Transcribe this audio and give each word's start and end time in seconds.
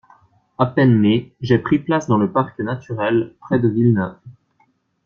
À 0.57 0.65
peine 0.65 0.99
né, 0.99 1.31
j’ai 1.41 1.59
pris 1.59 1.77
place 1.77 2.07
dans 2.07 2.17
le 2.17 2.31
Parc 2.31 2.57
Naturel, 2.57 3.35
près 3.39 3.59
de 3.59 3.67
Villeneuve. 3.67 4.17